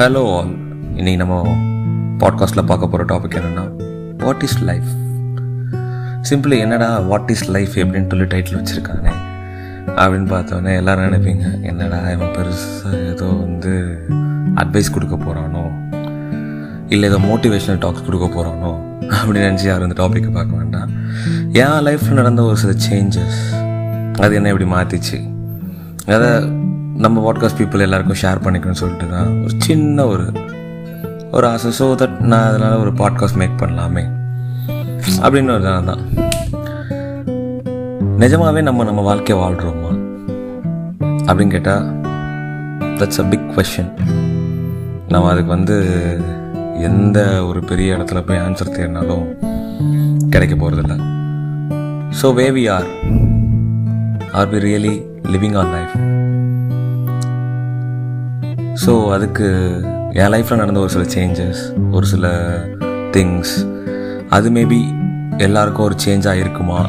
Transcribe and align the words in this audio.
Hello 0.00 0.36
all 0.36 0.50
இன்னைக்கு 0.96 1.16
நம்ம 1.16 1.56
பாட்காஸ்ட்டில் 2.18 2.66
பார்க்க 2.66 2.88
போகிற 2.88 3.04
டாபிக் 3.04 3.36
என்னென்னா 3.38 3.64
வாட் 4.24 4.42
இஸ் 4.42 4.62
லைஃப் 4.62 4.88
சிம்பிளி 6.30 6.58
என்னடா 6.58 6.98
வாட் 6.98 7.30
இஸ் 7.30 7.50
லைஃப் 7.50 7.70
எப்படின்னு 7.74 8.06
சொல்லி 8.08 8.24
டைட்டில் 8.24 8.58
வச்சுருக்கானே 8.60 9.12
அப்படின்னு 9.86 10.28
பார்த்தோன்னே 10.30 10.76
எல்லோரும் 10.76 11.04
நினைப்பீங்க 11.04 11.60
என்னடா 11.62 12.10
இவன் 12.10 12.28
பெருசாக 12.28 13.12
ஏதோ 13.12 13.24
வந்து 13.24 13.98
அட்வைஸ் 14.54 14.92
கொடுக்க 14.92 15.16
போகிறானோ 15.16 15.64
இல்லை 16.88 17.08
ஏதோ 17.08 17.18
மோட்டிவேஷனல் 17.18 17.78
டாக்ஸ் 17.78 18.04
கொடுக்க 18.04 18.26
போகிறானோ 18.26 18.72
அப்படின்னு 19.00 19.44
நினச்சி 19.48 19.66
யாரும் 19.66 19.88
இந்த 19.88 20.02
டாப்பிக்கை 20.02 20.32
பார்க்க 20.32 20.56
வேண்டாம். 20.56 20.90
என் 21.52 21.86
லைஃப்பில் 21.86 22.12
நடந்த 22.12 22.42
ஒரு 22.42 22.56
சில 22.56 22.72
சேஞ்சஸ் 22.90 23.40
அது 24.20 24.34
என்ன 24.34 24.48
இப்படி 24.48 24.70
மாற்றிச்சு 24.70 25.18
அதை 26.06 26.58
நம்ம 27.00 27.32
பாட்காஸ்ட் 27.32 27.58
பீப்புள் 27.60 27.80
எல்லாருக்கும் 27.80 28.20
ஷேர் 28.22 28.42
பண்ணிக்கணும்னு 28.44 28.72
சொல்லிட்டு 28.72 29.08
தான் 29.08 29.42
ஒரு 29.42 29.54
சின்ன 29.58 30.06
ஒரு 30.06 30.24
ஒரு 31.30 31.46
ஆசை. 31.46 31.70
ஸோ 31.78 31.84
தட் 31.94 32.16
நான் 32.20 32.46
அதனால் 32.46 32.80
ஒரு 32.80 32.92
பாட்காஸ்ட் 32.92 33.36
மேக் 33.36 33.60
பண்ணலாமே. 33.60 34.02
அப்படின்னு 35.22 35.52
ஒரு 35.52 35.62
தான் 35.62 35.84
தான். 35.84 36.02
நிஜமாகவே 38.18 38.60
நம்ம 38.60 38.84
நம்ம 38.84 39.00
வாழ்க்கையை 39.00 39.44
வாழ்கிறோமா 39.44 39.90
அப்படின்னு 41.26 41.50
கேட்டால் 41.50 41.84
தட்ஸ் 42.98 43.20
அ 43.20 43.24
பிக் 43.24 43.48
கொஷின் 43.56 43.90
நம்ம 45.08 45.30
அதுக்கு 45.30 45.48
வந்து 45.48 45.76
எந்த 46.80 47.18
ஒரு 47.44 47.60
பெரிய 47.60 47.96
இடத்துல 47.96 48.20
போய் 48.26 48.38
ஆன்சர் 48.38 48.74
தேடினாலும் 48.76 49.24
கிடைக்க 50.30 50.54
போகிறதில்ல 50.54 50.96
so 52.22 52.34
way 52.34 52.50
we 52.50 52.68
are 52.70 52.88
are 54.32 54.50
be 54.50 54.58
really 54.58 54.94
living 55.32 55.56
our 55.56 55.70
life 55.72 55.94
so 58.86 59.10
அதுக்கு 59.10 59.44
என் 60.12 60.32
லைஃப்பில் 60.32 60.56
நடந்த 60.56 60.80
ஒரு 60.80 60.90
சில 60.90 61.04
சேஞ்சஸ் 61.04 61.90
ஒரு 61.90 62.06
சில 62.06 62.26
திங்ஸ் 63.10 63.82
அது 64.28 64.50
மேபி 64.50 64.80
எல்லாருக்கும் 65.38 65.84
ஒரு 65.84 65.94
சேஞ்ச் 66.04 66.28
ஆகிருக்குமா 66.28 66.86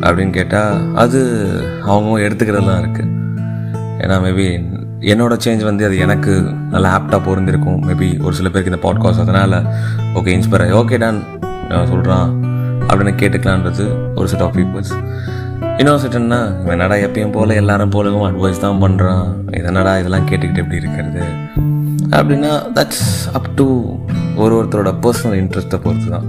அப்படின்னு 0.00 0.30
கேட்டால் 0.30 0.94
அது 0.94 1.20
அவங்க 1.82 2.18
எடுத்துக்கிறது 2.18 2.66
தான் 2.66 2.82
இருக்குது 2.84 3.10
ஏன்னா 3.98 4.28
மேபி 4.28 4.70
என்னோட 5.00 5.38
சேஞ்ச் 5.44 5.64
வந்து 5.64 5.84
அது 5.84 5.98
எனக்கு 5.98 6.42
நல்லா 6.70 7.00
ஆப்டாக 7.00 7.24
பொருந்திருக்கும். 7.24 7.88
மேபி 7.88 8.22
ஒரு 8.24 8.34
சில 8.34 8.48
பேருக்கு 8.48 8.78
இந்த 8.78 8.92
பாட்காஸ்ட் 8.92 9.20
அதனால் 9.20 9.66
ஓகே 10.14 10.42
இன்ஸ்பயர் 10.42 10.84
ஓகே 10.84 10.98
டான் 10.98 11.22
நான் 11.68 11.86
சொல்கிறான் 11.86 12.42
அப்படின்னு 12.88 13.18
கேட்டுக்கலான்றது 13.18 14.14
ஒரு 14.14 14.28
செட் 14.28 14.40
ஆஃப் 14.40 14.56
பீப்புள்ஸ் 14.56 15.04
இன்னொரு 15.78 16.08
இவன் 16.60 16.68
என்னடா 16.68 16.94
எப்பயும் 16.94 17.30
போல் 17.30 17.50
எல்லாரும் 17.50 17.90
போலவும் 17.90 18.26
அட்வைஸ் 18.30 18.60
தான் 18.60 18.82
பண்ணுறான் 18.82 19.26
இதனடா 19.50 19.98
இதெல்லாம் 19.98 20.28
கேட்டுக்கிட்டு 20.28 20.58
எப்படி 20.58 20.76
இருக்கிறது? 20.76 21.22
அப்படின்னா 22.10 22.72
தட்ஸ் 22.74 23.30
அப் 23.32 23.54
டு 23.54 23.94
ஒரு 24.36 24.54
ஒருத்தரோட 24.54 24.94
பர்சனல் 25.02 25.36
இன்ட்ரெஸ்ட்டை 25.42 25.76
பொறுத்து 25.76 26.10
தான் 26.10 26.28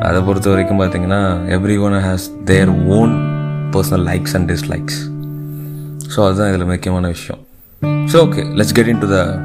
அதை 0.00 0.22
பொறுத்த 0.22 0.50
வரைக்கும் 0.50 0.80
பார்த்தீங்கன்னா 0.80 1.20
every 1.48 1.80
one 1.80 1.92
has 1.92 2.44
their 2.44 2.68
own 2.68 3.12
personal 3.72 4.04
likes 4.06 4.36
and 4.36 4.50
dislikes 4.52 5.00
so 6.16 6.24
அதுதான் 6.26 6.48
இதில் 6.48 6.64
முக்கியமான 6.64 7.06
விஷயம். 7.06 7.40
So 7.82 8.14
okay 8.14 8.56
let's 8.56 8.74
get 8.74 8.86
into 8.98 9.08
the 9.08 9.38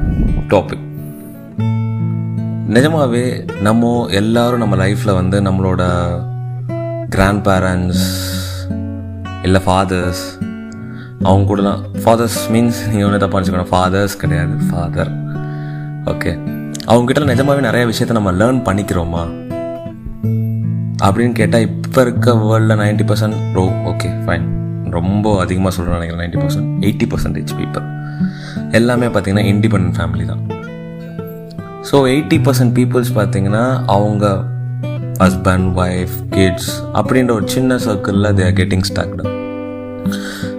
topic 0.48 0.84
நிஜமாகவே 2.68 3.46
நம்ம 3.60 4.06
எல்லாரும் 4.10 4.58
நம்ம 4.58 4.76
லைஃப்பில் 4.76 5.14
வந்து 5.14 5.40
நம்மளோட 5.42 5.82
கிராண்ட் 7.08 7.44
பேரண்ட்ஸ் 7.48 8.04
இல்லை 9.46 9.60
ஃபாதர்ஸ் 9.66 10.22
அவங்க 11.22 11.44
கூடலாம் 11.50 11.80
ஃபாதர்ஸ் 12.02 12.38
மீன்ஸ் 12.52 12.80
நீங்கள் 12.90 13.06
ஒன்று 13.08 13.20
தப்பாக 13.22 13.38
வச்சுக்கணும் 13.38 13.70
ஃபாதர்ஸ் 13.72 14.16
கிடையாது. 14.22 14.54
ஃபாதர் 14.70 15.10
ஓகே 16.12 16.32
அவங்ககிட்ட 16.90 17.30
நிஜமாகவே 17.32 17.62
நிறைய 17.68 17.86
விஷயத்த 17.90 18.18
நம்ம 18.18 18.32
லேர்ன் 18.32 18.60
பண்ணிக்கிறோமா? 18.68 19.22
அப்படின்னு 21.06 21.32
கேட்டால் 21.32 21.60
இப்போ 21.60 22.00
இருக்க 22.00 22.34
வேர்ல்டில் 22.42 22.78
நைன்டி 22.82 23.04
பர்சன்ட் 23.10 23.36
ரோ 23.56 23.64
ஓகே 23.92 24.08
ஃபைன் 24.26 24.46
ரொம்ப 24.96 25.40
அதிகமாக 25.40 25.72
சொல்கிறேன் 25.76 25.98
நினைக்கிறேன் 25.98 26.22
ninety 26.24 26.40
percent 26.44 26.68
eighty 26.86 27.06
percentage 27.12 27.52
people 27.58 27.86
எல்லாமே 28.78 29.06
பார்த்தீங்கன்னா 29.06 29.46
இண்டிபெண்ட் 29.52 29.90
ஃபேமிலி 29.98 30.24
தான். 30.26 30.42
ஸோ 31.90 31.96
எயிட்டி 32.14 32.38
பர்சன்ட் 32.46 32.72
பீப்புள்ஸ் 32.78 33.12
பார்த்தீங்கன்னா 33.14 33.64
அவங்க 33.96 34.24
ஹஸ்பண்ட் 35.24 35.68
ஒய்ஃப் 35.84 36.16
கிட்ஸ் 36.36 36.70
அப்படின்ற 36.98 37.32
ஒரு 37.38 37.48
சின்ன 37.56 37.78
சர்க்கிளில் 37.86 38.34
they 38.38 38.44
are 38.48 38.56
getting 38.60 38.86
stuck 38.90 39.24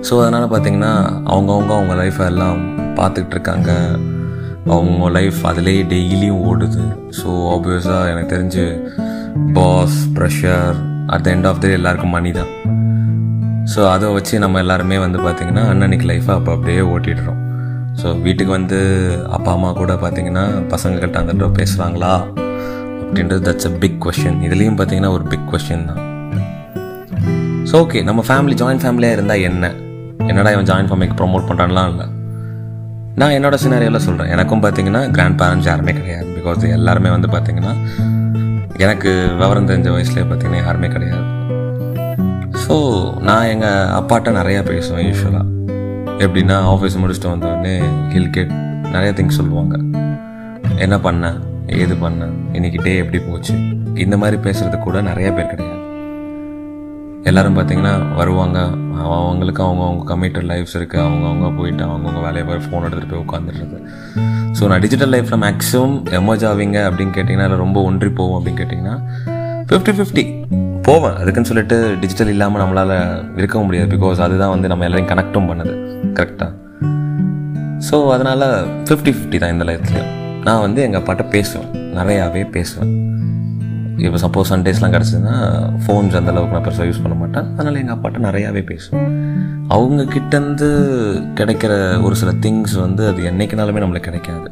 so 0.07 0.13
அதனால் 0.21 0.45
பார்த்தீங்கன்னா 0.51 0.93
அவங்கவுங்க 1.33 1.71
அவங்க 1.77 1.93
லைஃப்பை 2.01 2.25
எல்லாம் 2.31 2.59
பார்த்துக்கிட்டு 2.99 3.35
இருக்காங்க. 3.37 3.71
அவங்க 4.73 5.09
லைஃப் 5.17 5.39
அதிலேயே 5.49 5.81
டெய்லியும் 5.91 6.41
ஓடுது. 6.49 6.83
ஸோ 7.19 7.27
ஆப்வியஸாக 7.55 8.11
எனக்கு 8.11 8.31
தெரிஞ்சு 8.35 8.65
boss 9.57 9.97
pressure 10.17 10.75
at 11.15 11.23
the 11.25 11.29
end 11.35 11.47
of 11.51 11.61
the 11.63 11.67
எல்லாருக்கும் 11.77 12.15
மணி 12.17 12.31
தான். 12.39 12.51
ஸோ 13.73 13.79
அதை 13.93 14.07
வச்சு 14.17 14.35
நம்ம 14.43 14.59
எல்லாருமே 14.63 14.97
வந்து 15.05 15.19
பார்த்திங்கன்னா 15.25 15.63
அன்னன்னைக்கு 15.71 16.07
லைஃப்பை 16.11 16.35
அப்போ 16.39 16.51
அப்படியே 16.57 16.83
ஓட்டிடுறோம். 16.93 17.39
ஸோ 18.01 18.07
வீட்டுக்கு 18.25 18.51
வந்து 18.57 18.79
அப்பா 19.37 19.51
அம்மா 19.57 19.71
கூட 19.81 19.93
பார்த்தீங்கன்னா 20.03 20.45
பசங்க 20.73 20.99
கிட்ட 21.05 21.19
அந்த 21.23 21.49
பேசுகிறாங்களா 21.59 22.13
அப்படின்றது 23.09 23.41
தட்ஸ் 23.45 23.67
அ 23.69 23.71
பிக் 23.83 23.99
கொஷின் 24.05 24.39
இதுலேயும் 24.47 24.75
பார்த்தீங்கன்னா 24.79 25.11
ஒரு 25.15 25.23
பிக் 25.31 25.47
கொஷின் 25.51 25.85
தான். 25.89 26.01
ஸோ 27.69 27.73
ஓகே 27.83 27.99
நம்ம 28.09 28.21
ஃபேமிலி 28.27 28.55
ஜாயின்ட் 28.61 28.83
ஃபேமிலியாக 28.83 29.15
இருந்தால் 29.17 29.43
என்ன? 29.49 29.65
என்னடா 30.31 30.51
இவன் 30.55 30.67
ஜாயின்ட் 30.69 30.89
ஃபேமிலிக்கு 30.91 31.17
ப்ரொமோட் 31.21 31.47
பண்ணுறான்லாம் 31.49 31.89
இல்லை. 31.91 32.05
நான் 33.21 33.33
என்னோட 33.37 33.55
சினாரியோவில் 33.63 34.05
சொல்கிறேன் 34.07 34.31
எனக்கும் 34.35 34.61
பார்த்தீங்கன்னா 34.65 35.01
கிராண்ட் 35.15 35.37
பேரண்ட்ஸ் 35.41 35.69
யாருமே 35.69 35.93
கிடையாது. 35.99 36.27
பிகாஸ் 36.37 36.65
எல்லாருமே 36.77 37.09
வந்து 37.15 37.29
பார்த்தீங்கன்னா 37.35 37.73
எனக்கு 38.85 39.11
விவரம் 39.41 39.69
தெரிஞ்ச 39.71 39.89
வயசுலேயே 39.95 40.27
பார்த்தீங்கன்னா 40.29 40.61
யாருமே 40.65 40.89
கிடையாது. 40.95 41.25
ஸோ 42.65 42.75
நான் 43.29 43.49
எங்கள் 43.55 43.91
அப்பாட்ட 43.99 44.37
நிறையா 44.39 44.63
பேசுவேன் 44.71 45.05
யூஸ்வலாக 45.09 45.45
எப்படின்னா 46.25 46.57
ஆஃபீஸ் 46.73 47.01
முடிச்சுட்டு 47.03 47.33
வந்தோடனே 47.33 47.75
ஹில் 48.15 48.33
கேட் 48.37 48.55
நிறைய 48.95 49.11
திங்ஸ் 49.19 49.39
சொல்லுவாங்க. 49.41 49.75
என்ன 50.85 50.95
பண்ண? 51.07 51.27
ஏது 51.81 51.95
பண்ண? 51.95 52.27
இன்னைக்கு 52.53 52.79
டே 52.83 52.97
எப்படி 52.97 53.19
போச்சு? 53.19 53.53
இந்த 54.03 54.17
மாதிரி 54.17 54.37
பேசுறது 54.45 54.79
கூட 54.79 55.01
நிறைய 55.01 55.31
பேர் 55.33 55.51
கிடையாது. 55.51 55.77
எல்லாரும் 57.29 57.57
பார்த்தீங்கன்னா 57.57 58.15
வருவாங்க. 58.15 58.59
அவங்களுக்கு 59.15 59.63
அவங்க 59.63 59.83
அவங்க 59.87 60.05
லைஃப்ஸ் 60.51 60.75
இருக்குது 60.79 61.03
அவங்கவுங்க 61.07 61.57
போயிட்டு 61.57 61.83
அவங்கவுங்க 61.83 62.21
வேலையை 62.25 62.43
போய் 62.49 62.63
ஃபோன் 62.65 62.85
எடுத்துகிட்டு 62.87 63.13
போய் 63.13 63.25
உட்காந்துடுறது 63.25 63.77
ஸோ 64.57 64.67
நான் 64.67 64.79
டிஜிட்டல் 64.79 65.11
லைஃப்பில் 65.15 65.41
மேக்ஸிமம் 65.45 65.95
எமர்ஜ் 66.19 66.45
ஆவீங்க 66.51 66.77
அப்படின்னு 66.89 67.13
கேட்டிங்கன்னா 67.17 67.47
இல்லை 67.49 67.59
ரொம்ப 67.65 67.81
ஒன்றி 67.81 68.09
போவோம் 68.09 68.37
அப்படின்னு 68.39 68.61
கேட்டிங்கன்னா 68.61 68.95
ஃபிஃப்டி 69.69 69.93
ஃபிஃப்டி 69.99 70.23
போவேன். 70.87 71.17
அதுக்குன்னு 71.21 71.49
சொல்லிட்டு 71.51 71.97
டிஜிட்டல் 72.01 72.27
இல்லாமல் 72.27 72.61
நம்மளால் 72.63 72.95
இருக்க 73.37 73.59
முடியாது. 73.59 73.89
பிகாஸ் 73.95 74.23
அதுதான் 74.27 74.49
வந்து 74.49 74.67
நம்ம 74.67 74.87
எல்லாரையும் 74.89 75.11
கனெக்டும் 75.13 75.49
பண்ணுது. 75.51 75.75
கரெக்டாக 76.19 76.51
ஸோ 77.89 78.11
அதனால் 78.15 78.47
ஃபிஃப்டி 78.87 79.13
ஃபிஃப்டி 79.17 79.39
தான் 79.43 79.53
இந்த 79.57 79.65
லைஃப்லேயும் 79.71 80.18
நான் 80.47 80.63
வந்து 80.65 80.79
எங்கள் 80.85 80.99
அப்பாட்ட 81.01 81.23
பேசுவேன். 81.35 81.69
நிறையாவே 81.97 82.43
பேசுவேன். 82.55 82.91
இப்போ 84.05 84.17
சப்போஸ் 84.23 84.51
சண்டேஸ்லாம் 84.53 84.93
கிடச்சதுன்னா 84.95 85.33
ஃபோன்ஸ் 85.83 86.13
அந்த 86.19 86.31
அளவுக்கு 86.33 86.55
நான் 86.55 86.65
பெருசாக 86.67 86.85
யூஸ் 86.89 87.01
பண்ண 87.05 87.15
மாட்டேன். 87.21 87.47
அதனால் 87.55 87.79
எங்கள் 87.81 87.95
அப்பாட்ட 87.95 88.19
நிறையாவே 88.27 88.61
பேசுவேன். 88.69 89.09
அவங்க 89.75 90.05
கிட்டேருந்து 90.13 90.69
கிடைக்கிற 91.39 91.73
ஒரு 92.05 92.15
சில 92.21 92.31
திங்ஸ் 92.45 92.75
வந்து 92.85 93.03
அது 93.09 93.27
என்றைக்குனாலுமே 93.31 93.83
நம்மளுக்கு 93.83 94.09
கிடைக்காது. 94.09 94.47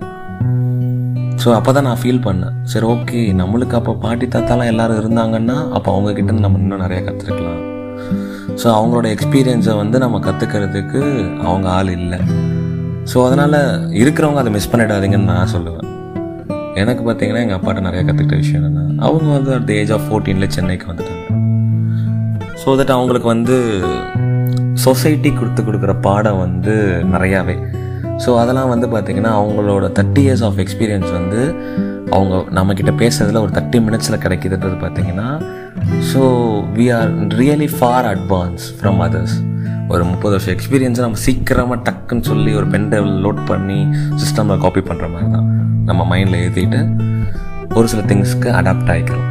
ஸோ 1.43 1.47
அப்போ 1.57 1.71
தான் 1.77 1.87
நான் 1.89 2.01
ஃபீல் 2.01 2.23
பண்ணேன். 2.27 2.55
சரி 2.71 2.85
ஓகே 2.93 3.19
நம்மளுக்கு 3.41 3.75
அப்போ 3.79 3.93
பாட்டி 4.03 4.27
தாத்தாலாம் 4.35 4.71
எல்லோரும் 4.73 4.99
இருந்தாங்கன்னா 5.01 5.57
அப்போ 5.77 5.89
அவங்கக்கிட்டேருந்து 5.95 6.45
நம்ம 6.47 6.61
இன்னும் 6.63 6.83
நிறையா 6.85 7.01
கற்றுக்கலாம் 7.07 7.63
ஸோ 8.61 8.67
அவங்களோட 8.77 9.07
எக்ஸ்பீரியன்ஸை 9.15 9.73
வந்து 9.81 9.97
நம்ம 10.03 10.19
கற்றுக்கிறதுக்கு 10.27 11.01
அவங்க 11.47 11.67
ஆள் 11.77 11.91
இல்லை. 11.99 12.19
ஸோ 13.11 13.17
அதனால் 13.27 13.59
இருக்கிறவங்க 14.01 14.41
அதை 14.43 14.51
மிஸ் 14.55 14.71
பண்ணிடாதீங்கன்னு 14.71 15.31
நான் 15.33 15.51
சொல்லுவேன். 15.55 15.85
எனக்கு 16.81 17.03
பார்த்தீங்கன்னா 17.05 17.43
எங்கள் 17.45 17.57
அப்பாட்ட 17.59 17.81
நிறையா 17.85 18.03
கற்றுக்கிட்ட 18.07 18.37
விஷயம் 18.41 18.59
என்னென்னா 18.61 18.83
அவங்க 19.07 19.29
வந்து 19.37 19.51
அட் 19.57 19.67
த 19.69 19.73
ஏஜ் 19.81 19.93
ஆஃப் 19.97 20.05
ஃபோர்டீனில் 20.07 20.53
சென்னைக்கு 20.55 20.87
வந்துட்டாங்க. 20.91 21.23
ஸோ 22.61 22.75
தட் 22.79 22.93
அவங்களுக்கு 22.97 23.29
வந்து 23.35 23.57
சொசைட்டி 24.85 25.29
கொடுத்து 25.39 25.61
கொடுக்குற 25.67 25.93
பாடம் 26.07 26.41
வந்து 26.45 26.73
நிறையாவே. 27.13 27.57
ஸோ 28.23 28.29
அதெல்லாம் 28.41 28.71
வந்து 28.73 28.87
பார்த்திங்கன்னா 28.93 29.31
அவங்களோட 29.39 29.85
தேர்ட்டி 29.97 30.21
இயர்ஸ் 30.27 30.45
ஆஃப் 30.47 30.59
எக்ஸ்பீரியன்ஸ் 30.63 31.11
வந்து 31.19 31.41
அவங்க 32.15 32.35
நம்மக்கிட்ட 32.57 32.91
பேசுறதுல 33.01 33.41
ஒரு 33.45 33.51
தேர்ட்டி 33.57 33.79
மினிட்ஸில் 33.87 34.23
கிடைக்கிதுன்றது 34.25 34.77
பார்த்தீங்கன்னா 34.83 35.29
so 36.11 36.21
we 36.77 36.85
are 36.97 37.11
really 37.41 37.69
far 37.77 38.07
advance 38.13 38.65
from 38.77 39.01
others 39.07 39.35
ஒரு 39.91 40.03
முப்பது 40.03 40.31
வருஷம் 40.31 40.53
எக்ஸ்பீரியன்ஸை 40.55 41.01
நம்ம 41.01 41.19
சீக்கிரமாக 41.25 41.77
டக்குன்னு 41.87 42.21
சொல்லி 42.21 42.55
ஒரு 42.55 42.67
பென் 42.67 42.87
லோட் 43.25 43.41
பண்ணி 43.45 43.79
சிஸ்டமில் 44.21 44.57
காப்பி 44.57 44.81
பண்ணுற 44.81 45.07
மாதிரி 45.13 45.29
தான். 45.31 45.47
நம்ம 45.85 46.01
மைண்டில் 46.11 46.39
ஏற்றிட்டு 46.45 46.79
ஒரு 47.75 47.87
சில 47.87 48.01
திங்ஸ்க்கு 48.01 48.49
அடாப்ட் 48.51 48.91
ஆகிக்கிறோம் 48.93 49.27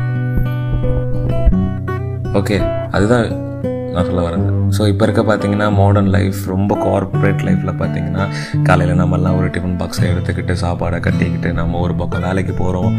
ஓகே 2.35 2.56
அதுதான் 2.91 3.26
நான் 3.93 4.06
சொல்ல 4.06 4.23
வரேன். 4.29 4.43
ஸோ 4.76 4.82
இப்போ 4.88 5.05
இருக்க 5.05 5.23
பார்த்தீங்கன்னா 5.23 5.67
மாடர்ன் 5.73 6.11
லைஃப் 6.11 6.41
ரொம்ப 6.47 6.73
கார்ப்பரேட் 6.85 7.44
லைஃப்பில் 7.47 7.79
பார்த்தீங்கன்னா 7.79 8.25
காலையில் 8.62 9.00
நம்மலாம் 9.00 9.37
ஒரு 9.38 9.47
டிஃபன் 9.47 9.79
பாக்ஸை 9.81 10.05
எடுத்துக்கிட்டு 10.12 10.53
சாப்பாடை 10.53 11.00
கட்டிக்கிட்டு 11.00 11.53
நம்ம 11.53 11.79
ஒரு 11.79 11.94
பக்கம் 11.94 12.23
வேலைக்கு 12.23 12.53
போகிறோம் 12.53 12.91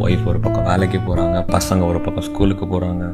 ஒய்ஃப் 0.00 0.26
ஒரு 0.26 0.40
பக்கம் 0.40 0.64
வேலைக்கு 0.64 0.98
போகிறாங்க 0.98 1.38
பசங்க 1.52 1.84
ஒரு 1.86 2.00
பக்கம் 2.00 2.22
ஸ்கூலுக்கு 2.22 2.66
போகிறாங்க 2.66 3.04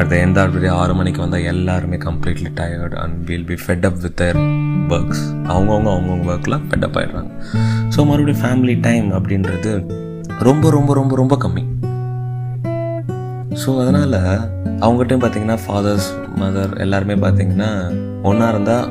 அடுத்த 0.00 0.18
எந்த 0.26 0.42
டே 0.52 0.68
ஆறு 0.80 0.92
மணிக்கு 0.98 1.20
வந்தால் 1.22 1.46
எல்லாருமே 1.50 1.96
completely 2.04 2.50
tired 2.58 2.94
and 3.00 3.16
will 3.30 3.48
be 3.48 3.56
fed 3.62 3.86
up 3.88 3.98
with 4.04 4.14
their 4.20 4.38
works 4.96 5.24
அவங்கவுங்க 5.52 5.88
அவங்கவுங்க 5.94 6.30
ஒர்க்கில் 6.34 6.56
ஃபெட் 6.68 6.84
அப் 6.86 6.96
ஆகிடுறாங்க 7.00 7.30
ஸோ 7.94 7.98
மறுபடியும் 8.10 8.40
ஃபேமிலி 8.44 8.74
டைம் 8.86 9.08
அப்படின்றது 9.18 9.72
ரொம்ப 10.48 10.70
ரொம்ப 10.76 10.90
ரொம்ப 11.00 11.12
ரொம்ப 11.20 11.36
கம்மி. 11.42 11.64
ஸோ 13.62 13.70
அதனால் 13.82 14.16
அவங்ககிட்டையும் 14.84 15.22
பார்த்தீங்கன்னா 15.24 15.58
ஃபாதர்ஸ் 15.64 16.08
மதர் 16.42 16.72
எல்லாருமே 16.84 17.16
பார்த்தீங்கன்னா 17.24 17.70
ஒன்றா 18.30 18.48
இருந்தால் 18.54 18.86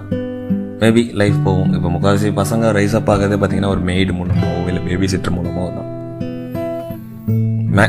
மேபி 0.84 1.04
லைஃப் 1.22 1.40
போகும். 1.48 1.72
இப்போ 1.78 1.90
முக்கால்வாசி 1.96 2.32
பசங்க 2.42 2.74
ரைஸ் 2.80 2.98
அப் 3.00 3.12
ஆகிறதே 3.14 3.40
பார்த்தீங்கன்னா 3.40 3.74
ஒரு 3.76 3.84
மெய்டு 3.90 4.14
மூலமோ 4.20 4.52
இல்லை 4.70 4.84
பேபி 4.90 5.10
சிட்டர் 5.16 5.38
மூலமோ 5.40 5.66
தான். 5.78 5.88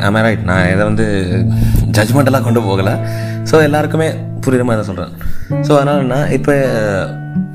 ஆமாம் 0.07 0.25
ரைட் 0.29 0.49
நான் 0.51 0.71
இதை 0.73 0.83
வந்து 0.91 1.07
ஜட்ஜ்மெண்டெல்லாம் 1.97 2.47
கொண்டு 2.49 2.61
போகலை. 2.69 2.95
ஸோ 3.51 3.57
எல்லாருக்குமே 3.69 4.09
புரியுற 4.45 4.65
மாதிரி 4.67 4.81
தான் 4.81 4.91
சொல்கிறேன் 4.91 5.15
ஸோ 5.67 5.73
அதனால் 5.79 6.31
இப்போ 6.37 6.53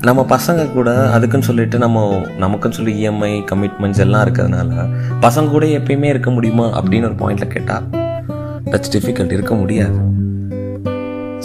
நம்ம 0.08 0.20
பசங்க 0.32 0.62
கூட 0.74 0.90
அதுக்குன்னு 1.14 1.46
சொல்லிட்டு 1.48 1.76
நம்ம 1.84 2.02
நமக்குன்னு 2.42 2.76
சொல்லி 2.78 2.92
இஎம்ஐ 3.00 3.30
கமிட்மெண்ட்ஸ் 3.50 4.02
எல்லாம் 4.04 4.24
இருக்கிறதுனால 4.26 4.84
பசங்க 5.24 5.54
கூட 5.54 5.66
எப்பயுமே 5.78 6.08
இருக்க 6.14 6.30
முடியுமா 6.36 6.66
அப்படின்னு 6.80 7.08
ஒரு 7.10 7.16
பாயிண்டில் 7.22 7.52
கேட்டால் 7.54 7.86
டச் 8.72 8.90
டிஃபிகல்ட் 8.94 9.34
இருக்க 9.36 9.54
முடியாது. 9.62 9.98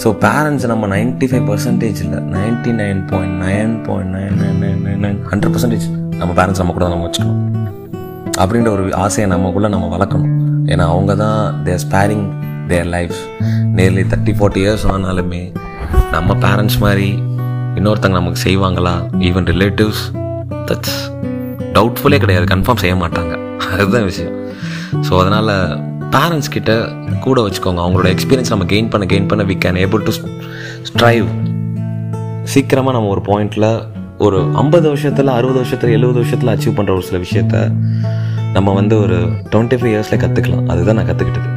ஸோ 0.02 0.10
பேரண்ட்ஸ் 0.26 0.68
நம்ம 0.72 0.88
நைன்டி 0.94 1.28
ஃபைவ் 1.32 1.48
பர்சன்டேஜ் 1.50 2.00
இல்லை 2.06 2.20
ninety 2.36 2.72
nine 2.82 3.02
point 3.12 3.36
nine 3.46 3.74
point 3.88 4.14
nine 4.18 4.38
nine 4.42 4.60
nine 4.64 4.80
nine 4.86 5.02
nine 5.06 5.20
hundred 5.32 5.54
percentage 5.56 5.88
நம்ம 6.22 6.32
பேரண்ட்ஸ் 6.40 6.62
நம்ம 6.64 6.76
கூட 6.78 6.88
நம்ம 6.94 7.06
வச்சுக்கணும். 7.08 7.42
அப்படின்ற 8.42 8.70
ஒரு 8.78 8.86
ஆசையை 9.06 9.28
நம்மக்குள்ளே 9.34 9.70
நம்ம 9.76 9.90
வளர்க்கணும். 9.96 10.32
ஏன்னா 10.72 10.86
அவங்க 10.94 11.16
தான் 11.24 11.40
their 11.66 11.84
sparing 11.86 12.26
their 12.72 12.90
life 12.96 13.18
nearly 13.78 14.04
thirty 14.12 14.34
forty 14.40 14.62
years 14.64 14.86
ஆனாலுமே 14.94 15.44
நம்ம 16.16 16.36
பேரண்ட்ஸ் 16.46 16.80
மாதிரி 16.86 17.08
இன்னொருத்தங்க 17.78 18.16
நமக்கு 18.20 18.40
செய்வாங்களா? 18.48 18.94
ஈவன் 19.28 19.48
ரிலேட்டிவ்ஸ் 19.52 20.02
தட்ஸ் 20.70 20.98
டவுட்ஃபுல்லே 21.76 22.20
கிடையாது. 22.24 22.46
கன்ஃபார்ம் 22.54 22.82
செய்ய 22.84 22.96
மாட்டாங்க. 23.04 23.34
அதுதான் 23.76 24.08
விஷயம். 24.10 24.34
ஸோ 25.08 25.12
அதனால் 25.22 25.52
பேரண்ட்ஸ் 26.16 26.52
கிட்ட 26.56 26.72
கூட 27.26 27.38
வச்சுக்கோங்க. 27.46 27.82
அவங்களோட 27.84 28.10
எக்ஸ்பீரியன்ஸ் 28.16 28.52
நம்ம 28.54 28.66
கெயின் 28.74 28.90
பண்ண 28.94 29.06
கெயின் 29.14 29.30
பண்ண 29.32 29.44
we 29.52 29.56
can 29.66 29.80
able 29.84 30.04
to 30.08 30.14
strive 30.90 31.28
சீக்கிரமாக 32.54 32.96
நம்ம 32.98 33.10
ஒரு 33.16 33.22
பாயிண்டில் 33.30 33.70
ஒரு 34.26 34.40
ஐம்பது 34.64 34.88
வருஷத்தில் 34.90 35.36
அறுபது 35.38 35.60
வருஷத்தில் 35.62 35.96
எழுபது 35.98 36.20
வருஷத்தில் 36.22 36.54
அச்சீவ் 36.54 36.78
பண்ணுற 36.80 36.94
ஒரு 36.98 37.08
சில 37.10 37.20
விஷயத்த 37.26 37.56
நம்ம 38.58 38.74
வந்து 38.74 38.96
ஒரு 39.00 39.18
டுவெண்ட்டி 39.52 39.80
ஃபைவ் 39.80 39.94
இயர்ஸில் 39.94 40.22
கற்றுக்கலாம் 40.24 40.68
அதுதான் 40.74 40.98
நான் 41.00 41.10
கற்றுக்கிட்டது 41.12 41.50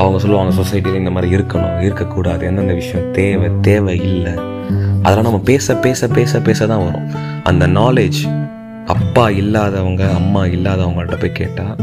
அவங்க 0.00 0.18
சொல்லுவாங்க 0.22 0.52
சொசைட்டியில் 0.62 1.00
இந்த 1.02 1.10
மாதிரி 1.10 1.36
இருக்கணும் 1.36 1.76
இருக்கக்கூடாது. 1.80 2.46
எந்தெந்த 2.46 2.74
விஷயம் 2.74 3.10
தேவை 3.10 3.50
தேவை 3.60 3.96
இல்லை 4.10 4.34
அதெல்லாம் 5.02 5.28
நம்ம 5.28 5.40
பேச 5.50 5.76
பேச 5.76 6.08
பேச 6.08 6.40
பேச 6.40 6.66
தான் 6.66 6.84
வரும். 6.84 7.10
அந்த 7.42 7.66
நாலேஜ் 7.66 8.20
அப்பா 8.94 9.30
இல்லாதவங்க 9.42 10.02
அம்மா 10.14 10.44
இல்லாதவங்கள்ட்ட 10.44 11.16
போய் 11.20 11.38
கேட்டால் 11.40 11.76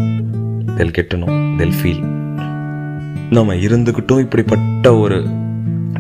தெல் 0.77 0.95
கெட்டணும் 0.97 1.39
தெல் 1.57 1.77
ஃபீல் 1.79 2.03
நம்ம 3.29 3.55
இருந்துக்கிட்டும் 3.65 4.19
இப்படிப்பட்ட 4.19 4.97
ஒரு 4.97 5.17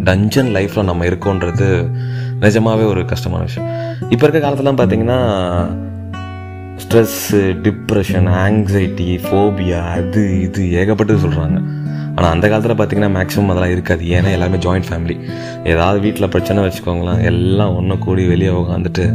டஞ்சன் 0.03 0.51
லைஃப்பில் 0.57 0.89
நம்ம 0.89 1.05
இருக்கோன்றது 1.05 1.67
நிஜமாவே 2.39 2.85
ஒரு 2.85 3.01
கஷ்டமான 3.05 3.43
விஷயம். 3.43 3.69
இப்போ 4.09 4.27
இருக்க 4.27 4.39
காலத்துலாம் 4.45 4.79
பார்த்தீங்கன்னா 4.79 5.19
ஸ்ட்ரெஸ்ஸு 6.83 7.41
டிப்ரெஷன் 7.65 8.27
ஆங்ஸைட்டி 8.45 9.09
ஃபோபியா 9.25 9.79
அது 9.91 10.41
இது 10.41 10.63
ஏகப்பட்டது 10.71 11.23
சொல்கிறாங்க 11.25 11.59
ஆனால் 12.15 12.31
அந்த 12.35 12.45
காலத்தில் 12.51 12.75
பார்த்தீங்கன்னா 12.79 13.11
மேக்ஸிமம் 13.17 13.51
அதெல்லாம் 13.53 13.73
இருக்காது. 13.75 14.03
ஏன்னா 14.15 14.29
எல்லாருமே 14.37 14.59
ஜாயிண்ட் 14.65 14.87
ஃபேமிலி 14.89 15.15
ஏதாவது 15.71 15.99
வீட்டில் 16.05 16.29
பிரச்சனை 16.35 16.63
வச்சுக்கோங்களேன் 16.65 17.21
எல்லாம் 17.31 17.75
ஒன்று 17.79 17.97
கூடி 18.05 18.23
வெளியே 18.33 18.53
உட்காந்துட்டு 18.61 19.05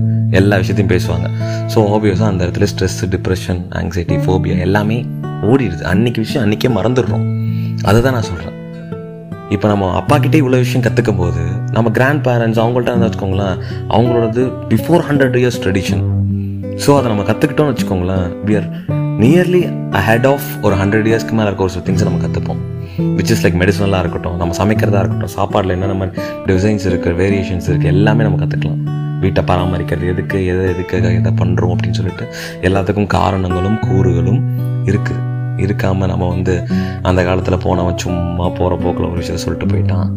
எல்லா 0.41 0.56
விஷயத்தையும் 0.62 0.93
பேசுவாங்க. 0.95 1.27
ஸோ 1.75 1.81
ஆப்வியஸாக 1.97 2.31
அந்த 2.33 2.43
இடத்துல 2.47 2.69
ஸ்ட்ரெஸ் 2.73 3.00
டிப்ரெஷன் 3.15 3.61
ஆங்ஸைட்டி 3.81 4.19
ஃபோபியா 4.27 4.56
எல்லாமே 4.67 4.99
ஓடிடுது. 5.50 5.83
அன்னைக்கு 5.93 6.21
விஷயம் 6.27 6.45
அன்றைக்கே 6.45 6.71
மறந்துடுறோம். 6.79 7.27
அதை 7.89 7.99
தான் 8.06 8.17
நான் 8.19 8.29
சொல்கிறேன் 8.31 8.55
இப்போ 9.55 9.67
நம்ம 9.69 9.85
அப்பா 9.99 10.17
கிட்டே 10.23 10.39
இவ்வளோ 10.43 10.59
விஷயம் 10.65 10.83
கற்றுக்கும் 10.87 11.21
போது 11.21 11.43
நம்ம 11.77 11.91
கிராண்ட் 11.99 12.23
பேரண்ட்ஸ் 12.27 12.61
அவங்கள்ட்ட 12.62 12.93
இருந்தால் 12.93 13.09
வச்சுக்கோங்களேன் 13.09 13.55
அவங்களோடது 13.94 14.43
before 14.73 15.05
hundred 15.09 15.37
years 15.43 15.61
tradition 15.65 16.03
so 16.85 16.91
அதை 16.99 17.06
நம்ம 17.12 17.25
கற்றுக்கிட்டோம்னு 17.31 17.73
வச்சுக்கோங்களேன் 17.75 18.27
we 18.49 18.56
are 18.61 18.69
nearly 19.25 19.62
ahead 20.01 20.27
of 20.33 20.49
ஒரு 20.67 20.75
ஹண்ட்ரட் 20.83 21.09
இயர்ஸ்க்கு 21.11 21.39
மேலே 21.39 21.49
இருக்க 21.49 21.67
ஒரு 21.67 21.75
சில 21.75 21.85
திங்ஸை 21.89 22.06
நம்ம 22.11 22.21
கற்றுப்போம் 22.25 22.61
விச் 22.99 23.31
இஸ் 23.31 23.47
லைக் 23.47 23.59
மெடிசனலாக 23.62 23.99
இருக்கட்டும் 23.99 24.37
நம்ம 24.37 24.55
சமைக்கிறதா 24.65 25.00
இருக்கட்டும் 25.03 25.35
சாப்பாடில் 25.37 25.69
என்னென்ன 25.69 25.95
மாதிரி 25.95 26.23
டிசைன்ஸ் 26.47 26.87
இருக்குது 26.91 27.15
வேரியேஷன்ஸ் 27.15 27.69
இருக்குது 27.71 27.93
எல்லாமே 27.95 28.23
நம்ம 28.23 28.45
கற்றுக்கலாம் 28.45 28.97
வீட்டை 29.21 29.45
பராமரிக்கிறது 29.45 30.09
எதுக்கு 30.09 30.47
எதை 30.47 30.65
எதுக்கு 30.65 30.97
எதை 31.03 31.33
பண்ணுறோம் 31.33 31.73
அப்படின்னு 31.75 31.91
சொல்லிட்டு 31.91 32.27
எல்லாத்துக்கும் 32.61 33.06
காரணங்களும் 33.06 33.79
கூறுகளும் 33.79 34.43
இருக்குது 34.85 35.27
இருக்காமல் 35.56 36.06
நம்ம 36.06 36.29
வந்து 36.29 36.65
அந்த 37.03 37.25
காலத்தில் 37.25 37.59
போனவன் 37.59 37.99
சும்மா 37.99 38.49
போகிற 38.49 38.77
போக்கில் 38.77 39.09
ஒரு 39.11 39.21
விஷயத்த 39.21 39.35
சொல்லிட்டு 39.35 39.71
போயிட்டான். 39.75 40.11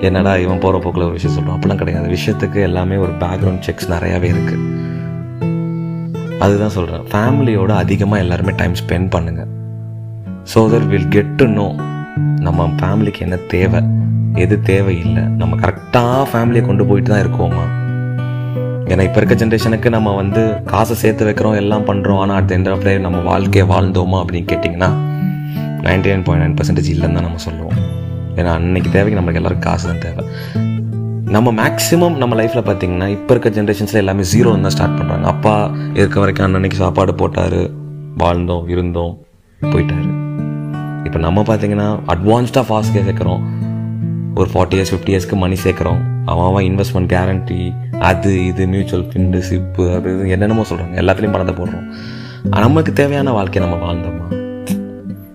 என்னடா 0.00 0.36
இவன் 0.36 0.58
போகிற 0.58 0.78
போக்கில் 0.84 1.02
ஒரு 1.02 1.12
விஷயம் 1.12 1.34
சொல்கிறான் 1.36 1.58
அப்படிலாம் 1.58 1.76
கிடையாது. 1.76 2.06
விஷயத்துக்கு 2.08 2.60
எல்லாமே 2.62 2.96
ஒரு 2.96 3.12
பேக்ரவுண்ட் 3.12 3.64
செக்ஸ் 3.66 3.90
நிறையாவே 3.90 4.30
இருக்குது 4.34 4.70
அதுதான் 6.38 6.68
சொல்கிறேன் 6.68 7.04
ஃபேமிலியோட 7.12 7.68
அதிகமாக 7.68 8.22
எல்லாருமே 8.22 8.52
டைம் 8.56 8.72
ஸ்பெண்ட் 8.72 9.10
பண்ணுங்கள் 9.10 9.61
so 10.50 10.60
that 10.72 10.88
will 10.92 11.10
get 11.16 11.34
to 11.40 11.44
know 11.58 11.66
நம்ம 12.46 12.66
ஃபேமிலிக்கு 12.78 13.20
என்ன 13.26 13.36
தேவை 13.52 13.80
எது 14.42 14.56
தேவையில்லை. 14.70 15.22
நம்ம 15.40 15.56
கரெக்டாக 15.62 16.22
ஃபேமிலியை 16.30 16.62
கொண்டு 16.68 16.84
போயிட்டு 16.88 17.10
தான் 17.12 17.22
இருக்கோமா? 17.24 17.64
ஏன்னா 18.90 19.02
இப்போ 19.08 19.18
இருக்க 19.20 19.34
ஜென்ரேஷனுக்கு 19.42 19.88
நம்ம 19.96 20.14
வந்து 20.20 20.42
காசை 20.70 20.94
சேர்த்து 21.02 21.26
வைக்கிறோம் 21.28 21.56
எல்லாம் 21.60 21.84
பண்ணுறோம் 21.90 22.20
ஆனால் 22.22 22.38
அட் 22.40 22.52
எண்ட் 22.56 22.70
ஆஃப் 22.72 22.84
டே 22.86 22.94
நம்ம 23.06 23.18
வாழ்க்கையை 23.30 23.66
வாழ்ந்தோமா 23.72 24.18
அப்படின்னு 24.22 24.48
கேட்டிங்கன்னா 24.52 24.90
ninety 25.86 26.10
nine 26.12 26.24
point 26.26 26.44
nine 26.44 26.56
percentage 26.58 26.90
இல்லைன்னு 26.94 27.18
தான் 27.18 27.26
நம்ம 27.28 27.42
சொல்லுவோம். 27.46 27.78
ஏன்னா 28.38 28.50
அன்னைக்கு 28.58 28.90
தேவைக்கு 28.96 29.18
நம்மளுக்கு 29.18 29.42
எல்லாருக்கும் 29.42 29.68
காசு 29.70 29.86
தான் 29.90 30.02
தேவை. 30.06 30.24
நம்ம 31.36 31.52
மேக்ஸிமம் 31.60 32.16
நம்ம 32.22 32.36
லைஃப்பில் 32.40 32.66
பார்த்தீங்கன்னா 32.68 33.08
இப்போ 33.16 33.32
இருக்க 33.34 33.50
ஜென்ரேஷன்ஸில் 33.58 34.02
எல்லாமே 34.02 34.24
ஜீரோ 34.32 34.50
தான் 34.66 34.74
ஸ்டார்ட் 34.76 34.98
பண்ணுறாங்க 35.00 35.28
அப்பா 35.34 35.54
இருக்க 36.00 36.18
வரைக்கும் 36.24 36.46
அன்னன்னைக்கு 36.48 36.80
சாப்பாடு 36.84 37.14
போட்டார் 37.22 37.60
வாழ்ந்தோம் 38.24 38.66
இருந்தோம் 38.74 39.14
போயிட்டாரு. 39.72 40.10
இப்போ 41.12 41.24
நம்ம 41.24 41.40
பார்த்தீங்கன்னா 41.48 41.86
அட்வான்ஸ்டாக 42.12 42.62
ஃபாஸ்ட் 42.68 42.94
சேர்க்குறோம். 43.06 43.42
ஒரு 44.34 44.48
ஃபார்ட்டி 44.52 44.76
இயர்ஸ் 44.76 44.92
ஃபிஃப்டி 44.92 45.10
இயர்ஸ்க்கு 45.12 45.36
மணி 45.42 45.56
சேர்க்குறோம். 45.64 45.98
அவன் 46.30 46.46
அவன் 46.50 46.64
இன்வெஸ்ட்மெண்ட் 46.64 47.10
கேரண்டி 47.12 47.58
அது 47.98 48.46
இது 48.46 48.66
மியூச்சுவல் 48.66 49.04
ஃபண்டு 49.10 49.38
சிப்பு 49.38 49.94
அது 49.94 50.14
இது 50.14 50.28
என்னென்னமோ 50.28 50.64
சொல்கிறாங்க 50.70 50.96
எல்லாத்துலேயும் 51.02 51.34
பணத்தை 51.36 51.54
போடுறோம். 51.58 51.84
நமக்கு 52.50 52.92
தேவையான 52.92 53.32
வாழ்க்கையை 53.32 53.70
நம்ம 53.70 53.84
வாழ்ந்தோமா? 53.84 54.26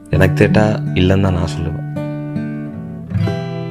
எனக்கு 0.09 0.33
கேட்டால் 0.33 0.73
இல்லைன்னு 0.93 1.21
தான் 1.21 1.37
நான் 1.39 1.53
சொல்லுவேன். 1.57 1.85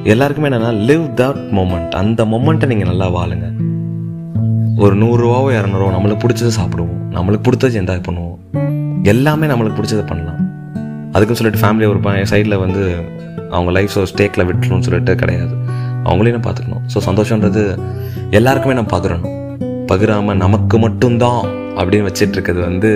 எல்லாருக்குமே 0.03 0.49
என்னென்னா 0.49 0.71
லிவ் 0.89 1.05
தட் 1.21 1.43
மொமெண்ட் 1.59 1.91
அந்த 1.91 2.25
மொமெண்ட்டை 2.25 2.65
நீங்கள் 2.65 2.91
நல்லா 2.93 3.09
வாழுங்க. 3.19 3.49
ஒரு 4.77 4.95
நூறுரூவாவோ 4.95 5.51
இரநூறுவா 5.59 5.93
நம்மளுக்கு 5.97 6.25
பிடிச்சதை 6.25 6.53
சாப்பிடுவோம். 6.61 6.97
நம்மளுக்கு 7.11 7.47
பிடிச்சது 7.49 7.81
என்ஜாய் 7.83 8.07
பண்ணுவோம். 8.09 8.39
எல்லாமே 9.03 9.47
நம்மளுக்கு 9.47 9.79
பிடிச்சதை 9.81 10.05
பண்ணலாம். 10.05 10.46
அதுக்குன்னு 11.13 11.39
சொல்லிட்டு 11.39 11.63
ஃபேமிலியை 11.63 11.89
ஒரு 11.93 12.25
சைடில் 12.31 12.61
வந்து 12.65 12.83
அவங்க 13.51 13.71
லைஃப் 13.71 13.93
ஸ்டேக்கில் 14.11 14.47
விட்டுணும்னு 14.49 14.87
சொல்லிட்டு 14.87 15.15
கிடையாது. 15.15 15.53
அவங்களையும் 16.07 16.37
நான் 16.37 16.47
பார்த்துக்கணும். 16.47 16.83
ஸோ 16.93 16.97
சந்தோஷன்றது 17.09 17.63
எல்லாருக்குமே 18.31 18.75
நம்ம 18.79 18.91
பகிரணும். 18.97 19.35
பகிராமல் 19.91 20.41
நமக்கு 20.43 20.79
மட்டும்தான் 20.79 21.41
அப்படின்னு 21.79 22.07
வச்சிட்டு 22.09 22.35
இருக்கிறது 22.37 22.65
வந்து 22.65 22.89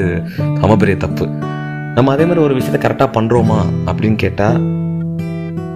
ரொம்ப 0.62 0.76
பெரிய 0.76 0.98
தப்பு. 0.98 1.26
நம்ம 1.96 2.12
அதே 2.12 2.24
மாதிரி 2.24 2.44
ஒரு 2.46 2.56
விஷயத்த 2.58 2.80
கரெக்டாக 2.86 3.10
பண்ணுறோமா 3.18 3.60
அப்படின்னு 3.86 4.16
கேட்டால் 4.16 4.60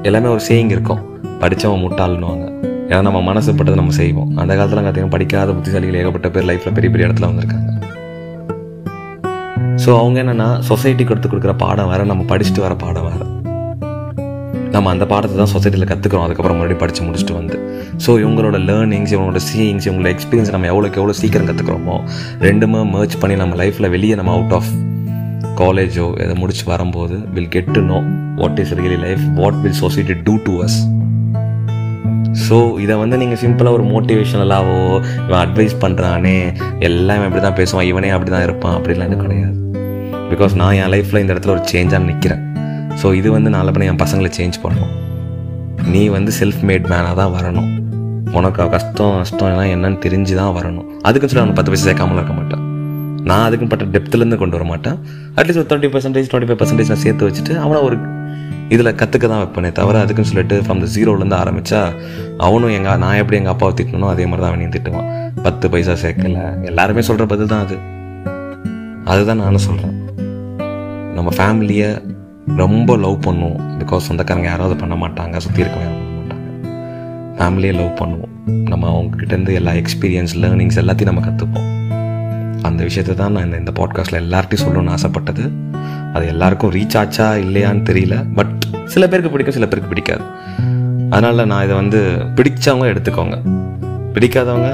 எல்லாமே 0.03 0.27
ஒரு 0.27 0.41
சேயிங் 0.47 0.71
இருக்கும். 0.75 1.01
படித்தவன் 1.39 1.83
முட்டாள்னுவாங்க. 1.85 2.45
ஏன்னா 2.89 3.01
நம்ம 3.01 3.33
மனசுப்பட்டதை 3.33 3.73
நம்ம 3.73 3.91
செய்வோம். 3.91 4.37
அந்த 4.37 4.55
காலத்தில் 4.55 4.83
பார்த்தீங்கன்னா 4.85 5.09
படிக்காத 5.09 5.51
புத்திசாலிகள் 5.51 5.99
ஏகப்பட்ட 6.01 6.29
பேர் 6.29 6.49
லைஃப்பில் 6.49 6.73
பெரிய 6.73 6.89
பெரிய 6.95 7.07
இடத்துல 7.07 7.29
வந்திருக்காங்க. 7.31 7.71
ஸோ 9.85 9.91
அவங்க 10.01 10.17
என்னென்னா 10.21 10.45
சொசைட்டிக்கு 10.67 11.13
எடுத்து 11.13 11.29
கொடுக்குற 11.29 11.53
பாடம் 11.63 11.89
வேறு 11.91 12.11
நம்ம 12.11 12.23
படிச்சுட்டு 12.29 12.61
வர 12.65 12.75
பாடம் 12.83 13.05
வேறு. 13.07 13.25
நம்ம 14.75 14.89
அந்த 14.93 15.05
பாடத்தை 15.11 15.35
தான் 15.41 15.51
சொசைட்டியில் 15.53 15.89
கற்றுக்குறோம் 15.89 16.23
அதுக்கப்புறம் 16.25 16.57
மறுபடியும் 16.59 16.81
படித்து 16.83 17.01
முடிச்சுட்டு 17.07 17.35
வந்து. 17.39 17.57
ஸோ 18.03 18.11
இவங்களோட 18.23 18.57
லேர்னிங்ஸ் 18.69 19.13
இவங்களோட 19.15 19.41
சீயிங்ஸ் 19.49 19.85
இவங்களோட 19.87 20.09
எக்ஸ்பீரியன்ஸ் 20.15 20.51
நம்ம 20.55 20.67
எவ்வளோக்கு 20.71 20.99
எவ்வளோ 21.01 21.15
சீக்கிரம் 21.21 21.49
கற்றுக்குறோமோ 21.49 21.97
ரெண்டுமே 22.47 22.81
மேர்ச் 22.95 23.15
பண்ணி 23.21 23.35
நம்ம 23.41 23.55
லைஃப்பில் 23.63 23.89
வெளியே 23.95 24.15
நம்ம 24.15 24.33
அவுட் 24.37 24.55
ஆஃப் 24.59 24.71
காலேஜோ 25.61 26.07
இதை 26.23 26.35
முடிச்சு 26.35 26.65
வரும்போது 26.71 27.17
will 27.35 27.49
get 27.49 27.71
to 27.71 27.81
know 27.81 27.99
what 28.35 28.59
is 28.59 28.73
really 28.81 28.99
life 29.05 29.25
what 29.41 29.59
will 29.65 29.79
society 29.83 30.15
do 30.29 30.35
to 30.47 30.55
us 30.67 30.79
so 32.47 32.79
இதை 32.79 32.95
வந்து 32.97 33.17
நீங்கள் 33.17 33.41
சிம்பிளாக 33.43 33.77
ஒரு 33.77 33.83
மோட்டிவேஷனலாவோ 33.83 34.79
இவன் 35.27 35.41
அட்வைஸ் 35.45 35.75
பண்ணுறானே 35.81 36.37
எல்லாம் 36.79 37.23
இப்படி 37.27 37.43
தான் 37.47 37.59
பேசுவான் 37.61 37.89
இவனே 37.91 38.09
அப்படி 38.09 38.31
தான் 38.31 38.43
இருப்பான் 38.43 38.75
அப்படிலாம் 38.79 39.23
கிடையாது. 39.25 39.64
பிகாஸ் 40.31 40.53
நான் 40.61 40.75
என் 40.81 40.91
லைஃப்பில் 40.93 41.21
இந்த 41.23 41.31
இடத்துல 41.33 41.53
ஒரு 41.55 41.63
சேஞ்சாக 41.71 42.03
நிற்கிறேன் 42.09 42.43
ஸோ 43.01 43.07
இது 43.19 43.29
வந்து 43.37 43.49
நாளை 43.55 43.87
என் 43.91 43.99
பசங்களை 44.03 44.29
சேஞ்ச் 44.37 44.57
பண்ணணும். 44.63 44.93
நீ 45.93 46.01
வந்து 46.17 46.31
செல்ஃப் 46.39 46.61
மேட் 46.69 46.85
மேனாக 46.91 47.15
தான் 47.21 47.33
வரணும். 47.37 47.69
உனக்கு 48.37 48.63
கஷ்டம் 48.75 49.13
நஷ்டம் 49.21 49.49
எல்லாம் 49.51 49.71
என்னன்னு 49.73 49.99
தெரிஞ்சு 50.05 50.33
தான் 50.39 50.53
வரணும். 50.57 50.87
அதுக்குன்னு 51.07 51.31
சொல்லி 51.31 51.43
அவனை 51.43 51.55
பத்து 51.57 51.71
பைசா 51.71 51.85
சேர்க்காமல 51.87 52.19
இருக்க 52.21 52.35
மாட்டேன். 52.39 52.63
நான் 53.29 53.45
அதுக்கும் 53.47 53.71
பட்ட 53.71 53.85
டெப்த்துலேருந்து 53.95 54.37
கொண்டு 54.41 54.55
வர 54.57 54.65
மாட்டேன். 54.71 54.97
அட்லீஸ்ட் 55.37 55.61
ஒரு 55.61 55.69
twenty 55.71 55.89
percentage 55.95 56.29
twenty 56.31 56.49
five 56.49 56.59
percentage 56.61 56.91
நான் 56.93 57.03
சேர்த்து 57.05 57.27
வச்சுட்டு 57.29 57.53
அவனை 57.63 57.81
ஒரு 57.87 57.97
இதில் 58.75 58.91
கற்றுக்க 59.01 59.25
தான் 59.31 59.41
வைப்பேனே 59.43 59.71
தவிர 59.79 59.99
அதுக்குன்னு 60.03 60.31
சொல்லிட்டு 60.31 60.55
ஃப்ரம் 60.67 60.81
த 60.83 60.87
ஜீரோலேருந்து 60.95 61.37
ஆரம்பித்தா 61.41 61.81
அவனும் 62.47 62.73
எங்கள் 62.77 63.01
நான் 63.03 63.19
எப்படி 63.21 63.39
எங்கள் 63.41 63.53
அப்பாவை 63.55 63.73
திட்டணும் 63.79 64.11
அதே 64.13 64.25
மாதிரி 64.31 64.43
தான் 64.45 64.53
அவனையும் 64.53 64.73
திட்டுவான். 64.75 65.09
பத்து 65.47 65.65
பைசா 65.73 65.95
சேர்க்கல. 66.05 66.39
எல்லாருமே 66.71 67.03
சொல்கிற 67.09 67.27
பதில் 67.33 67.51
தான் 67.53 67.63
அது. 67.67 67.77
அதுதான் 69.13 69.41
நானும் 69.45 69.65
சொல்கிறேன் 69.67 69.95
நம்ம 71.15 71.29
ஃபேமிலியை 71.37 71.89
ரொம்ப 72.61 72.97
லவ் 73.03 73.17
பண்ணுவோம். 73.27 73.59
பிகாஸ் 73.79 74.07
சொந்தக்காரங்க 74.07 74.47
யாராவது 74.51 74.75
பண்ண 74.81 74.95
மாட்டாங்க 75.03 75.37
சுற்றி 75.37 75.61
இருக்கவங்க 75.63 75.85
யாரும் 75.87 76.01
பண்ண 76.01 76.17
மாட்டாங்க. 76.19 76.47
ஃபேமிலியை 77.37 77.73
லவ் 77.79 77.93
பண்ணுவோம். 78.01 78.33
நம்ம 78.71 78.89
அவங்கக்கிட்டேருந்து 78.93 79.53
எல்லா 79.59 79.71
எக்ஸ்பீரியன்ஸ் 79.81 80.33
லேர்னிங்ஸ் 80.43 80.79
எல்லாத்தையும் 80.81 81.11
நம்ம 81.11 81.23
கற்றுப்போம் 81.27 81.69
அந்த 82.67 82.81
விஷயத்தை 82.83 83.15
தான் 83.15 83.33
நான் 83.35 83.45
இந்த 83.47 83.57
இந்த 83.63 83.71
பாட்காஸ்ட்டில் 83.79 84.19
எல்லார்ட்டையும் 84.23 84.63
சொல்லணும்னு 84.65 84.93
ஆசைப்பட்டது. 84.97 85.43
அது 86.13 86.25
எல்லாருக்கும் 86.33 86.71
ரீச் 86.71 86.97
ஆச்சா 87.01 87.27
இல்லையான்னு 87.45 87.83
தெரியல. 87.89 88.15
பட் 88.37 88.53
சில 88.93 89.07
பேருக்கு 89.07 89.33
பிடிக்கும் 89.33 89.57
சில 89.57 89.67
பேருக்கு 89.67 89.91
பிடிக்காது. 89.93 90.23
அதனால் 91.09 91.47
நான் 91.51 91.63
இதை 91.63 91.75
வந்து 91.75 91.99
பிடிச்சவங்க 92.37 92.87
எடுத்துக்கோங்க. 92.93 93.37
பிடிக்காதவங்க 94.15 94.69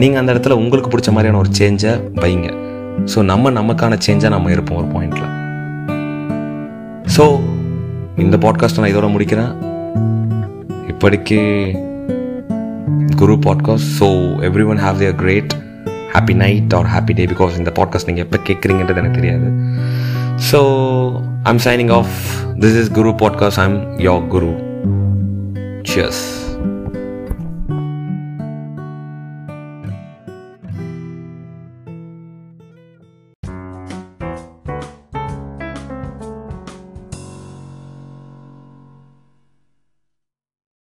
நீங்கள் 0.00 0.20
அந்த 0.20 0.30
இடத்துல 0.34 0.50
உங்களுக்கு 0.50 0.92
பிடிச்ச 0.94 1.10
மாதிரியான 1.12 1.38
ஒரு 1.38 1.50
சேஞ்சை 1.60 1.94
வைங்க. 2.24 2.50
ஸோ 3.12 3.18
நம்ம 3.32 3.50
நமக்கான 3.60 3.98
சேஞ்சாக 4.06 4.34
நம்ம 4.36 4.50
இருப்போம் 4.50 4.80
ஒரு 4.82 4.90
பாயிண்டில் 4.94 5.30
ஸோ 7.16 7.40
இந்த 8.16 8.36
பாட்காஸ்ட்டை 8.36 8.80
நான் 8.80 8.92
இதோட 8.92 9.08
முடிக்கிறேன். 9.14 9.52
இப்படிக்கு 10.88 11.38
Guru 13.16 13.32
podcast 13.32 13.90
so 14.00 14.08
every 14.40 14.66
one 14.66 14.76
have 14.76 14.96
their 14.96 15.14
great 15.14 15.52
happy 16.12 16.34
night 16.34 16.74
or 16.74 16.86
happy 16.86 17.14
day 17.14 17.24
because 17.24 17.58
இந்த 17.58 17.72
பாட்காஸ்ட் 17.74 18.06
நீங்கள் 18.06 18.24
எப்போ 18.24 18.38
கேட்குறீங்கன்றது 18.52 18.96
எனக்கு 18.96 19.20
தெரியாது. 19.20 19.48
So 20.52 20.60
I'm 21.42 21.62
signing 21.64 21.92
off 21.92 22.14
this 22.54 22.80
is 22.80 22.90
Guru 22.90 23.10
podcast 23.10 23.58
I'm 23.58 23.98
your 23.98 24.26
Guru 24.26 24.50
cheers 25.82 26.43